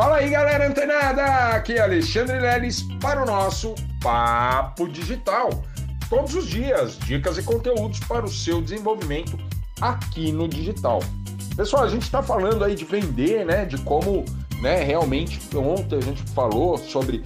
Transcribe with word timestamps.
Fala 0.00 0.16
aí, 0.16 0.30
galera 0.30 0.66
antenada! 0.66 1.54
Aqui 1.54 1.74
é 1.74 1.82
Alexandre 1.82 2.38
Leles 2.38 2.80
para 3.02 3.22
o 3.22 3.26
nosso 3.26 3.74
Papo 4.02 4.88
Digital. 4.88 5.50
Todos 6.08 6.34
os 6.34 6.46
dias, 6.46 6.98
dicas 7.00 7.36
e 7.36 7.42
conteúdos 7.42 8.00
para 8.00 8.24
o 8.24 8.28
seu 8.30 8.62
desenvolvimento 8.62 9.38
aqui 9.78 10.32
no 10.32 10.48
digital. 10.48 11.00
Pessoal, 11.54 11.84
a 11.84 11.88
gente 11.88 12.04
está 12.04 12.22
falando 12.22 12.64
aí 12.64 12.74
de 12.74 12.86
vender, 12.86 13.44
né? 13.44 13.66
De 13.66 13.76
como, 13.82 14.24
né? 14.62 14.82
Realmente, 14.82 15.38
ontem 15.54 15.98
a 15.98 16.00
gente 16.00 16.22
falou 16.30 16.78
sobre 16.78 17.22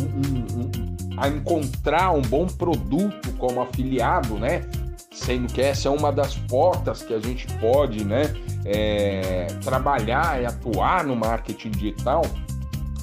um, 0.00 0.04
um, 0.04 0.60
um, 0.60 1.18
a 1.18 1.26
encontrar 1.26 2.12
um 2.12 2.22
bom 2.22 2.46
produto 2.46 3.32
como 3.36 3.60
afiliado, 3.60 4.38
né? 4.38 4.60
Sendo 5.24 5.52
que 5.52 5.60
essa 5.60 5.88
é 5.88 5.90
uma 5.90 6.10
das 6.10 6.34
portas 6.34 7.02
que 7.02 7.14
a 7.14 7.20
gente 7.20 7.46
pode, 7.58 8.04
né? 8.04 8.34
é, 8.64 9.46
trabalhar 9.62 10.40
e 10.40 10.46
atuar 10.46 11.04
no 11.04 11.16
marketing 11.16 11.70
digital 11.70 12.22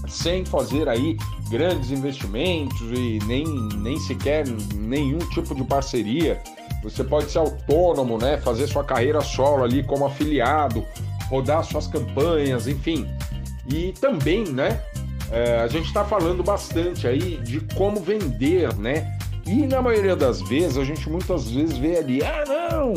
sem 0.07 0.43
fazer 0.45 0.89
aí 0.89 1.17
grandes 1.49 1.91
investimentos 1.91 2.81
e 2.81 3.19
nem, 3.25 3.45
nem 3.75 3.99
sequer 3.99 4.47
nenhum 4.75 5.19
tipo 5.19 5.53
de 5.53 5.63
parceria. 5.63 6.41
Você 6.83 7.03
pode 7.03 7.29
ser 7.29 7.39
autônomo, 7.39 8.17
né? 8.17 8.37
Fazer 8.37 8.67
sua 8.67 8.83
carreira 8.83 9.21
solo 9.21 9.63
ali 9.63 9.83
como 9.83 10.05
afiliado, 10.05 10.83
rodar 11.29 11.63
suas 11.63 11.85
campanhas, 11.85 12.67
enfim. 12.67 13.07
E 13.67 13.93
também, 13.99 14.45
né? 14.45 14.81
É, 15.31 15.59
a 15.59 15.67
gente 15.67 15.85
está 15.85 16.03
falando 16.03 16.41
bastante 16.41 17.07
aí 17.07 17.37
de 17.37 17.59
como 17.75 17.99
vender, 17.99 18.73
né? 18.77 19.18
E 19.49 19.65
na 19.65 19.81
maioria 19.81 20.15
das 20.15 20.41
vezes 20.43 20.77
a 20.77 20.83
gente 20.83 21.09
muitas 21.09 21.49
vezes 21.49 21.75
vê 21.75 21.97
ali, 21.97 22.23
ah 22.23 22.43
não, 22.47 22.93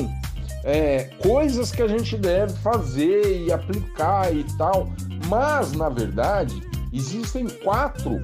é, 0.65 1.05
coisas 1.23 1.73
que 1.73 1.80
a 1.80 1.88
gente 1.88 2.15
deve 2.15 2.52
fazer 2.59 3.47
e 3.47 3.51
aplicar 3.51 4.30
e 4.30 4.45
tal, 4.59 4.87
mas 5.28 5.73
na 5.73 5.88
verdade 5.88 6.62
existem 6.92 7.48
quatro, 7.48 8.20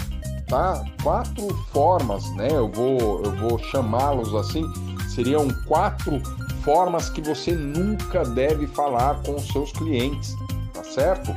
tá? 0.46 0.84
Quatro 1.02 1.48
formas, 1.72 2.30
né? 2.34 2.48
Eu 2.52 2.70
vou, 2.70 3.22
eu 3.24 3.34
vou 3.36 3.58
chamá-los 3.58 4.34
assim. 4.34 4.62
Seriam 5.08 5.48
quatro 5.66 6.20
formas 6.62 7.08
que 7.08 7.22
você 7.22 7.52
nunca 7.52 8.24
deve 8.24 8.66
falar 8.66 9.22
com 9.22 9.36
os 9.36 9.48
seus 9.48 9.72
clientes, 9.72 10.36
tá 10.74 10.84
certo? 10.84 11.34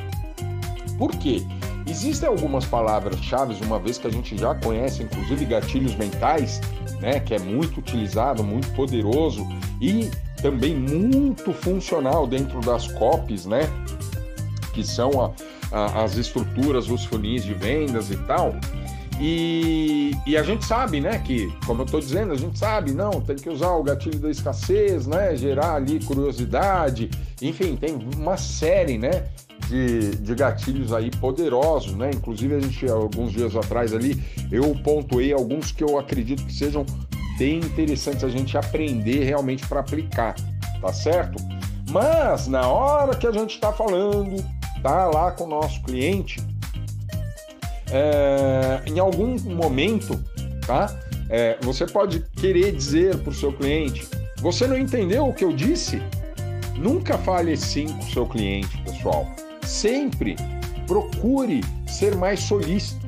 Por 0.98 1.12
quê? 1.12 1.42
Existem 1.88 2.30
algumas 2.30 2.66
palavras-chave, 2.66 3.56
uma 3.66 3.80
vez 3.80 3.98
que 3.98 4.08
a 4.08 4.12
gente 4.12 4.38
já 4.38 4.54
conhece, 4.56 5.04
inclusive 5.04 5.46
gatilhos 5.46 5.96
mentais, 5.96 6.62
né, 7.00 7.20
que 7.20 7.34
é 7.34 7.40
muito 7.40 7.80
utilizado, 7.80 8.44
muito 8.44 8.70
poderoso 8.74 9.48
e 9.82 10.10
também 10.42 10.76
muito 10.76 11.54
funcional 11.54 12.28
dentro 12.28 12.60
das 12.62 12.88
copies, 12.88 13.46
né? 13.46 13.62
Que 14.74 14.84
são 14.84 15.22
a, 15.22 15.32
a, 15.72 16.04
as 16.04 16.18
estruturas, 16.18 16.90
os 16.90 17.06
funis 17.06 17.44
de 17.44 17.54
vendas 17.54 18.10
e 18.10 18.18
tal. 18.18 18.56
E, 19.24 20.18
e, 20.26 20.36
a 20.36 20.42
gente 20.42 20.66
sabe, 20.66 21.00
né, 21.00 21.20
que, 21.20 21.54
como 21.68 21.84
eu 21.84 21.86
estou 21.86 22.00
dizendo, 22.00 22.34
a 22.34 22.36
gente 22.36 22.58
sabe, 22.58 22.92
não, 22.92 23.22
tem 23.22 23.36
que 23.36 23.48
usar 23.48 23.70
o 23.74 23.84
gatilho 23.84 24.18
da 24.18 24.32
escassez, 24.32 25.06
né, 25.06 25.36
gerar 25.36 25.76
ali 25.76 26.04
curiosidade, 26.04 27.08
enfim, 27.40 27.76
tem 27.76 27.96
uma 28.18 28.36
série, 28.36 28.98
né, 28.98 29.28
de, 29.70 30.16
de 30.16 30.34
gatilhos 30.34 30.92
aí 30.92 31.12
poderosos, 31.12 31.94
né, 31.94 32.10
inclusive 32.12 32.56
a 32.56 32.60
gente, 32.60 32.90
alguns 32.90 33.32
dias 33.32 33.56
atrás 33.56 33.94
ali, 33.94 34.20
eu 34.52 34.76
pontuei 34.84 35.32
alguns 35.32 35.72
que 35.72 35.84
eu 35.84 36.00
acredito 36.00 36.44
que 36.44 36.54
sejam 36.54 36.84
bem 37.38 37.60
interessantes 37.60 38.24
a 38.24 38.30
gente 38.30 38.58
aprender 38.58 39.24
realmente 39.24 39.68
para 39.68 39.82
aplicar, 39.82 40.34
tá 40.82 40.92
certo? 40.92 41.38
Mas 41.92 42.48
na 42.48 42.68
hora 42.68 43.16
que 43.16 43.28
a 43.28 43.32
gente 43.32 43.54
está 43.54 43.72
falando, 43.72 44.44
tá 44.82 45.06
lá 45.06 45.32
com 45.32 45.44
o 45.44 45.48
nosso 45.48 45.80
cliente, 45.84 46.42
é, 47.92 48.82
em 48.86 49.00
algum 49.00 49.40
momento, 49.42 50.20
tá? 50.66 50.98
É, 51.30 51.58
você 51.62 51.86
pode 51.86 52.22
querer 52.38 52.72
dizer 52.72 53.18
para 53.18 53.32
o 53.32 53.34
seu 53.34 53.54
cliente: 53.54 54.08
você 54.42 54.68
não 54.68 54.78
entendeu 54.78 55.28
o 55.28 55.34
que 55.34 55.44
eu 55.44 55.54
disse? 55.54 56.02
Nunca 56.78 57.18
fale 57.18 57.56
sim 57.56 57.88
com 57.88 58.06
o 58.06 58.12
seu 58.12 58.26
cliente, 58.26 58.78
pessoal. 58.84 59.28
Sempre 59.64 60.36
procure 60.88 61.62
ser 61.88 62.16
mais 62.16 62.40
solícito, 62.40 63.06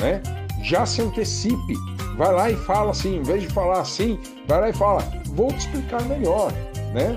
né? 0.00 0.22
Já 0.62 0.86
se 0.86 1.02
antecipe 1.02 1.74
vai 2.18 2.32
lá 2.32 2.50
e 2.50 2.56
fala 2.56 2.90
assim, 2.90 3.16
em 3.16 3.22
vez 3.22 3.42
de 3.42 3.48
falar 3.48 3.80
assim, 3.80 4.18
vai 4.48 4.60
lá 4.60 4.68
e 4.68 4.72
fala, 4.72 5.00
vou 5.26 5.52
te 5.52 5.58
explicar 5.58 6.02
melhor, 6.06 6.52
né? 6.92 7.16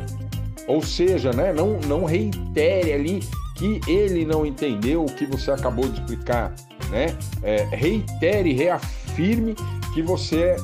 Ou 0.68 0.82
seja, 0.84 1.34
né, 1.34 1.52
não, 1.52 1.80
não 1.80 2.06
reitere 2.06 2.94
ali 2.94 3.20
que 3.56 3.82
ele 3.88 4.26
não 4.26 4.46
entendeu 4.46 5.04
o 5.04 5.12
que 5.12 5.26
você 5.26 5.50
acabou 5.50 5.88
de 5.88 6.00
explicar, 6.00 6.54
né? 6.92 7.18
É, 7.42 7.64
reitere, 7.72 8.54
reafirme 8.54 9.56
que 9.94 10.02
você 10.04 10.56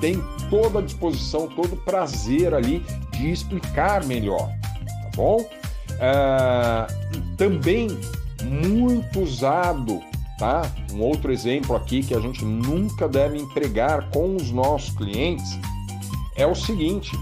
tem 0.00 0.22
toda 0.48 0.78
a 0.78 0.82
disposição, 0.82 1.48
todo 1.48 1.72
o 1.72 1.76
prazer 1.78 2.54
ali 2.54 2.84
de 3.12 3.30
explicar 3.30 4.04
melhor, 4.04 4.48
tá 4.48 5.10
bom? 5.16 5.48
Ah, 6.00 6.86
também 7.36 7.88
muito 8.42 9.20
usado 9.20 10.00
tá? 10.42 10.62
Um 10.92 11.00
outro 11.00 11.32
exemplo 11.32 11.76
aqui 11.76 12.02
que 12.02 12.12
a 12.12 12.18
gente 12.18 12.44
nunca 12.44 13.08
deve 13.08 13.38
empregar 13.38 14.10
com 14.10 14.34
os 14.34 14.50
nossos 14.50 14.92
clientes 14.96 15.56
é 16.34 16.44
o 16.44 16.54
seguinte: 16.54 17.16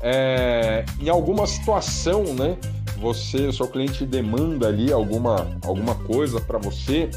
é, 0.00 0.84
em 1.00 1.08
alguma 1.08 1.46
situação, 1.46 2.24
né? 2.34 2.58
Você, 2.98 3.52
seu 3.52 3.68
cliente 3.68 4.04
demanda 4.04 4.66
ali 4.66 4.90
alguma, 4.90 5.46
alguma 5.64 5.94
coisa 5.94 6.40
para 6.40 6.58
você 6.58 7.10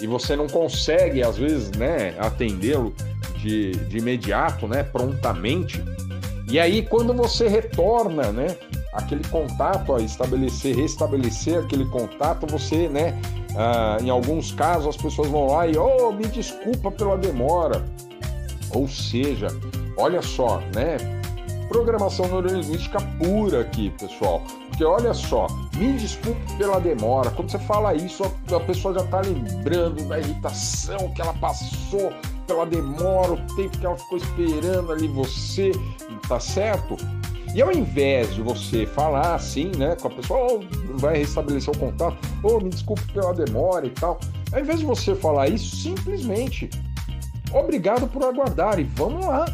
e 0.00 0.06
você 0.06 0.34
não 0.34 0.46
consegue, 0.46 1.22
às 1.22 1.36
vezes, 1.36 1.70
né, 1.72 2.14
atendê-lo 2.18 2.94
de, 3.36 3.72
de 3.72 3.98
imediato, 3.98 4.66
né, 4.66 4.82
prontamente. 4.82 5.82
E 6.48 6.58
aí, 6.58 6.82
quando 6.82 7.14
você 7.14 7.48
retorna, 7.48 8.32
né, 8.32 8.56
aquele 8.92 9.24
contato, 9.28 9.94
a 9.94 10.00
estabelecer, 10.00 10.76
restabelecer 10.76 11.58
aquele 11.58 11.86
contato, 11.86 12.46
você, 12.46 12.88
né, 12.88 13.18
ah, 13.56 13.98
em 14.00 14.10
alguns 14.10 14.52
casos 14.52 14.88
as 14.88 14.96
pessoas 14.96 15.28
vão 15.28 15.46
lá 15.48 15.66
e, 15.66 15.76
oh, 15.76 16.12
me 16.12 16.26
desculpa 16.26 16.90
pela 16.90 17.16
demora. 17.16 17.84
Ou 18.74 18.88
seja, 18.88 19.48
olha 19.96 20.22
só, 20.22 20.60
né, 20.74 20.96
programação 21.68 22.26
neurolinguística 22.26 22.98
pura 23.18 23.60
aqui, 23.60 23.90
pessoal. 23.90 24.42
Porque 24.68 24.84
olha 24.84 25.14
só, 25.14 25.46
me 25.76 25.92
desculpe 25.94 26.40
pela 26.56 26.80
demora. 26.80 27.30
Quando 27.30 27.50
você 27.50 27.58
fala 27.58 27.94
isso, 27.94 28.24
a 28.24 28.60
pessoa 28.60 28.94
já 28.94 29.04
está 29.04 29.20
lembrando 29.20 30.06
da 30.08 30.18
irritação 30.18 31.12
que 31.14 31.20
ela 31.20 31.34
passou 31.34 32.12
pela 32.46 32.66
demora, 32.66 33.32
o 33.32 33.56
tempo 33.56 33.78
que 33.78 33.86
ela 33.86 33.96
ficou 33.96 34.18
esperando 34.18 34.92
ali 34.92 35.08
você, 35.08 35.72
tá 36.28 36.40
certo? 36.40 36.96
E 37.54 37.60
ao 37.60 37.70
invés 37.70 38.34
de 38.34 38.40
você 38.40 38.86
falar 38.86 39.34
assim, 39.34 39.70
né, 39.76 39.94
com 40.00 40.08
a 40.08 40.10
pessoa, 40.10 40.40
oh, 40.54 40.98
vai 40.98 41.18
restabelecer 41.18 41.74
o 41.74 41.78
contato, 41.78 42.16
oh, 42.42 42.58
me 42.58 42.70
desculpe 42.70 43.02
pela 43.12 43.34
demora 43.34 43.86
e 43.86 43.90
tal, 43.90 44.18
ao 44.52 44.60
invés 44.60 44.80
de 44.80 44.86
você 44.86 45.14
falar 45.14 45.48
isso, 45.48 45.76
simplesmente, 45.76 46.70
obrigado 47.52 48.06
por 48.08 48.24
aguardar 48.24 48.80
e 48.80 48.84
vamos 48.84 49.26
lá. 49.26 49.44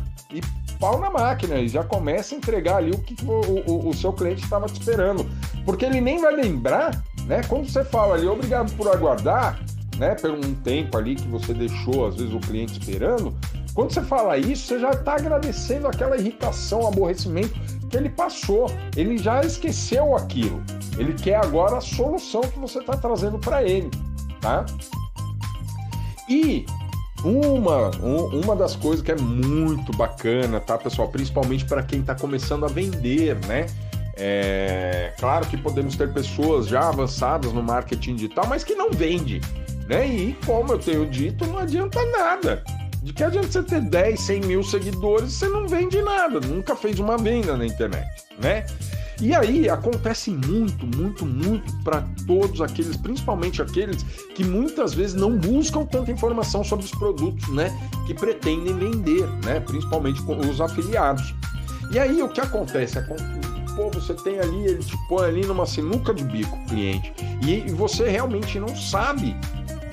Pau 0.79 0.99
na 0.99 1.11
máquina 1.11 1.57
e 1.57 1.69
já 1.69 1.83
começa 1.83 2.35
a 2.35 2.39
entregar 2.39 2.77
ali 2.77 2.93
o 2.93 2.99
que 2.99 3.17
o, 3.25 3.71
o, 3.71 3.89
o 3.89 3.95
seu 3.95 4.13
cliente 4.13 4.45
estava 4.45 4.67
te 4.67 4.81
esperando. 4.81 5.29
Porque 5.65 5.85
ele 5.85 6.01
nem 6.01 6.21
vai 6.21 6.35
lembrar, 6.35 7.03
né? 7.25 7.43
Quando 7.49 7.69
você 7.69 7.85
fala 7.85 8.15
ali, 8.15 8.27
obrigado 8.27 8.73
por 8.77 8.89
aguardar, 8.89 9.59
né? 9.99 10.15
Por 10.15 10.31
um 10.31 10.55
tempo 10.55 10.97
ali 10.97 11.17
que 11.17 11.27
você 11.27 11.53
deixou, 11.53 12.07
às 12.07 12.17
vezes, 12.17 12.33
o 12.33 12.41
cliente 12.41 12.79
esperando. 12.79 13.35
Quando 13.75 13.93
você 13.93 14.03
fala 14.03 14.37
isso, 14.39 14.67
você 14.67 14.81
já 14.81 14.91
está 14.91 15.15
agradecendo 15.15 15.87
aquela 15.87 16.17
irritação, 16.17 16.87
aborrecimento 16.87 17.55
que 17.89 17.97
ele 17.97 18.09
passou. 18.09 18.67
Ele 18.97 19.19
já 19.19 19.41
esqueceu 19.41 20.17
aquilo. 20.17 20.63
Ele 20.97 21.13
quer 21.15 21.37
agora 21.37 21.79
a 21.79 21.81
solução 21.81 22.41
que 22.41 22.59
você 22.59 22.81
está 22.81 22.97
trazendo 22.97 23.39
para 23.39 23.63
ele, 23.63 23.91
tá? 24.41 24.65
E 26.29 26.67
uma, 27.25 27.91
um, 28.03 28.41
uma 28.43 28.55
das 28.55 28.77
coisas 28.77 29.05
que 29.05 29.11
é 29.11 29.17
muito 29.17 29.97
bacana, 29.97 30.61
tá, 30.61 30.79
pessoal? 30.79 31.09
Principalmente 31.09 31.65
para 31.65 31.83
quem 31.83 32.01
está 32.01 32.15
começando 32.15 32.65
a 32.65 32.69
vender, 32.69 33.37
né? 33.47 33.67
É, 34.17 35.13
claro 35.19 35.47
que 35.47 35.57
podemos 35.57 35.97
ter 35.97 36.13
pessoas 36.13 36.67
já 36.67 36.89
avançadas 36.89 37.53
no 37.53 37.63
marketing 37.63 38.17
digital, 38.17 38.47
mas 38.49 38.65
que 38.65 38.75
não 38.75 38.91
vende, 38.91 39.41
né? 39.87 40.07
E 40.07 40.33
como 40.45 40.73
eu 40.73 40.79
tenho 40.79 41.07
dito, 41.07 41.47
não 41.47 41.59
adianta 41.59 42.05
nada. 42.07 42.63
De 43.03 43.13
que 43.13 43.23
adianta 43.23 43.47
você 43.47 43.63
ter 43.63 43.81
10, 43.81 44.21
100 44.21 44.41
mil 44.41 44.63
seguidores 44.65 45.33
você 45.33 45.49
não 45.49 45.69
vende 45.69 46.03
nada, 46.03 46.41
nunca 46.41 46.75
fez 46.75 46.99
uma 46.99 47.17
venda 47.17 47.57
na 47.57 47.65
internet, 47.65 48.09
né? 48.39 48.67
E 49.21 49.35
aí 49.35 49.69
acontece 49.69 50.31
muito, 50.31 50.87
muito, 50.97 51.27
muito 51.27 51.73
para 51.83 52.03
todos 52.27 52.61
aqueles, 52.61 52.97
principalmente 52.97 53.61
aqueles 53.61 54.03
que 54.35 54.45
muitas 54.45 54.95
vezes 54.95 55.15
não 55.15 55.37
buscam 55.37 55.85
tanta 55.85 56.13
informação 56.13 56.63
sobre 56.63 56.85
os 56.85 56.93
produtos, 56.93 57.49
né, 57.49 57.77
que 58.07 58.15
pretendem 58.15 58.77
vender, 58.79 59.27
né, 59.45 59.59
principalmente 59.61 60.23
com 60.23 60.39
os 60.39 60.61
afiliados. 60.61 61.35
E 61.91 61.99
aí 61.99 62.23
o 62.23 62.29
que 62.29 62.41
acontece? 62.41 62.99
pô, 63.75 63.91
você 63.91 64.13
tem 64.13 64.41
ali, 64.41 64.67
ele 64.67 64.83
te 64.83 64.97
põe 65.09 65.29
ali 65.29 65.47
numa 65.47 65.65
sinuca 65.65 66.13
de 66.13 66.25
bico, 66.25 66.59
cliente, 66.67 67.13
e 67.47 67.71
você 67.73 68.09
realmente 68.09 68.59
não 68.59 68.75
sabe 68.75 69.37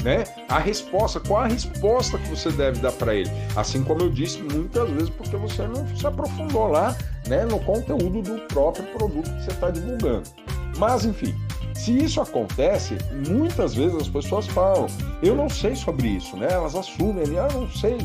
né? 0.06 0.24
A 0.48 0.60
resposta, 0.60 1.20
qual 1.20 1.42
a 1.42 1.48
resposta 1.48 2.20
que 2.20 2.30
você 2.30 2.52
deve 2.52 2.80
dar 2.80 2.92
para 2.92 3.16
ele? 3.16 3.30
Assim 3.56 3.84
como 3.84 4.02
eu 4.02 4.12
disse 4.12 4.38
muitas 4.38 4.88
vezes, 4.92 5.10
porque 5.10 5.36
você 5.36 5.68
não 5.68 5.86
se 5.98 6.06
aprofundou 6.06 6.68
lá, 6.68 6.96
né, 7.28 7.44
no 7.44 7.60
conteúdo 7.62 8.22
do 8.22 8.40
próprio 8.48 8.86
produto 8.94 9.32
que 9.32 9.44
você 9.44 9.50
está 9.50 9.72
divulgando. 9.72 10.30
Mas 10.78 11.06
enfim, 11.06 11.34
se 11.74 11.98
isso 11.98 12.22
acontece, 12.22 12.96
muitas 13.28 13.74
vezes 13.74 13.96
as 13.96 14.08
pessoas 14.08 14.46
falam: 14.46 14.86
"Eu 15.24 15.36
não 15.36 15.50
sei 15.50 15.76
sobre 15.76 16.08
isso", 16.08 16.38
né? 16.38 16.50
Elas 16.52 16.76
assumem, 16.76 17.26
"Ah, 17.40 17.48
não 17.52 17.68
sei". 17.72 17.98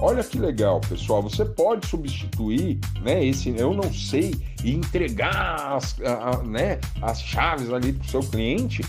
Olha 0.00 0.22
que 0.22 0.38
legal, 0.38 0.80
pessoal. 0.80 1.20
Você 1.22 1.44
pode 1.44 1.86
substituir, 1.86 2.78
né, 3.02 3.24
esse 3.24 3.52
eu 3.56 3.74
não 3.74 3.92
sei 3.92 4.32
e 4.62 4.72
entregar 4.72 5.74
as, 5.74 6.00
a, 6.00 6.30
a, 6.30 6.42
né, 6.44 6.78
as 7.02 7.20
chaves 7.20 7.72
ali 7.72 7.92
para 7.92 8.06
o 8.06 8.08
seu 8.08 8.20
cliente 8.20 8.82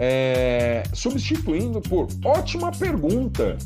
é, 0.00 0.82
substituindo 0.94 1.78
por 1.82 2.08
ótima 2.24 2.72
pergunta. 2.72 3.58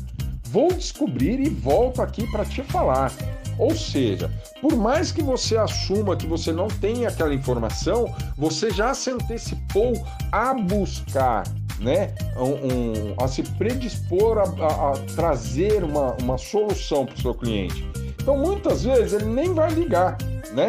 Vou 0.49 0.67
descobrir 0.67 1.39
e 1.39 1.49
volto 1.49 2.01
aqui 2.01 2.29
para 2.29 2.43
te 2.43 2.61
falar. 2.61 3.11
Ou 3.57 3.73
seja, 3.73 4.29
por 4.61 4.75
mais 4.75 5.13
que 5.13 5.23
você 5.23 5.55
assuma 5.55 6.17
que 6.17 6.27
você 6.27 6.51
não 6.51 6.67
tem 6.67 7.05
aquela 7.05 7.33
informação, 7.33 8.13
você 8.37 8.69
já 8.69 8.93
se 8.93 9.11
antecipou 9.11 9.93
a 10.29 10.53
buscar, 10.53 11.43
né? 11.79 12.13
Um, 12.35 12.43
um, 12.43 13.15
a 13.17 13.29
se 13.29 13.43
predispor 13.43 14.37
a, 14.37 14.43
a, 14.43 14.91
a 14.91 14.93
trazer 15.15 15.85
uma, 15.85 16.17
uma 16.21 16.37
solução 16.37 17.05
para 17.05 17.15
o 17.15 17.21
seu 17.21 17.33
cliente. 17.33 17.87
Então, 18.21 18.37
muitas 18.37 18.83
vezes, 18.83 19.13
ele 19.13 19.31
nem 19.31 19.53
vai 19.53 19.71
ligar, 19.71 20.17
né? 20.53 20.67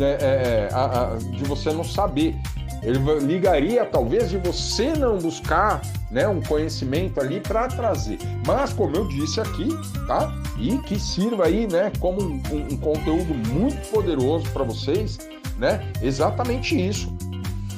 É, 0.00 0.18
é, 0.20 0.68
é 0.70 0.74
a, 0.74 1.16
de 1.18 1.44
você 1.44 1.72
não 1.72 1.84
saber. 1.84 2.36
Ele 2.82 2.98
ligaria 3.20 3.84
talvez 3.84 4.30
de 4.30 4.38
você 4.38 4.94
não 4.94 5.18
buscar 5.18 5.82
né, 6.10 6.26
um 6.26 6.40
conhecimento 6.40 7.20
ali 7.20 7.40
para 7.40 7.68
trazer. 7.68 8.18
Mas, 8.46 8.72
como 8.72 8.96
eu 8.96 9.06
disse 9.06 9.40
aqui, 9.40 9.68
tá? 10.06 10.32
E 10.58 10.78
que 10.78 10.98
sirva 10.98 11.46
aí 11.46 11.66
né, 11.70 11.92
como 12.00 12.22
um, 12.22 12.42
um 12.50 12.76
conteúdo 12.78 13.34
muito 13.50 13.90
poderoso 13.90 14.50
para 14.50 14.64
vocês, 14.64 15.18
né? 15.58 15.86
Exatamente 16.02 16.74
isso. 16.74 17.14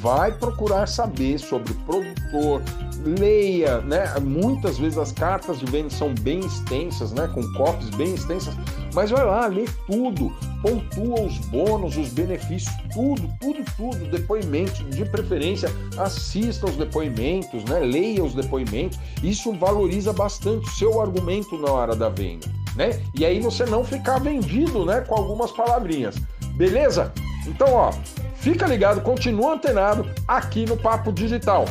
Vai 0.00 0.32
procurar 0.32 0.86
saber 0.86 1.38
sobre 1.38 1.72
o 1.72 1.74
produtor, 1.76 2.62
leia, 3.04 3.80
né? 3.80 4.04
Muitas 4.20 4.78
vezes 4.78 4.98
as 4.98 5.12
cartas 5.12 5.58
de 5.58 5.66
venda 5.66 5.90
são 5.90 6.14
bem 6.14 6.40
extensas, 6.40 7.12
né? 7.12 7.28
Com 7.34 7.42
copies 7.54 7.90
bem 7.90 8.14
extensas, 8.14 8.54
mas 8.94 9.10
vai 9.10 9.24
lá, 9.24 9.46
lê 9.46 9.64
tudo, 9.86 10.32
pontua 10.62 11.20
os 11.22 11.38
bônus, 11.38 11.96
os 11.96 12.08
benefícios, 12.10 12.74
tudo, 12.94 13.28
tudo, 13.40 13.64
tudo, 13.76 14.10
depoimentos, 14.10 14.88
de 14.90 15.04
preferência, 15.04 15.68
assista 15.98 16.66
os 16.66 16.76
depoimentos, 16.76 17.64
né? 17.64 17.80
Leia 17.80 18.24
os 18.24 18.34
depoimentos. 18.34 18.98
Isso 19.22 19.52
valoriza 19.52 20.12
bastante 20.12 20.68
o 20.68 20.72
seu 20.72 21.00
argumento 21.00 21.58
na 21.58 21.70
hora 21.70 21.96
da 21.96 22.08
venda, 22.08 22.46
né? 22.76 23.02
E 23.14 23.26
aí 23.26 23.40
você 23.40 23.64
não 23.66 23.84
ficar 23.84 24.18
vendido, 24.20 24.86
né? 24.86 25.00
Com 25.00 25.16
algumas 25.16 25.50
palavrinhas. 25.50 26.16
Beleza? 26.54 27.12
Então, 27.46 27.72
ó, 27.72 27.92
fica 28.36 28.66
ligado, 28.66 29.00
continua 29.00 29.54
antenado 29.54 30.08
aqui 30.28 30.64
no 30.64 30.76
Papo 30.76 31.12
Digital. 31.12 31.64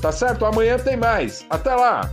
Tá 0.00 0.12
certo? 0.12 0.44
Amanhã 0.44 0.78
tem 0.78 0.96
mais. 0.96 1.44
Até 1.50 1.74
lá! 1.74 2.08